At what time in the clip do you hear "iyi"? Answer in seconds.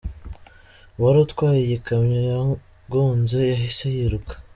1.65-1.77